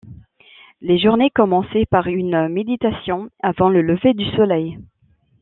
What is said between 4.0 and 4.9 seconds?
du soleil.